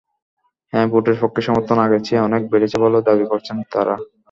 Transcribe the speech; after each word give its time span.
হ্যাঁ 0.73 0.87
ভোটের 0.91 1.17
পক্ষে 1.21 1.41
সমর্থন 1.47 1.77
আগের 1.79 2.01
চেয়ে 2.03 2.25
অনেক 2.27 2.41
বেড়েছে 2.51 2.77
বলেও 2.83 3.05
দাবি 3.07 3.25
করছেন 3.31 3.57
তাঁরা। 3.71 3.95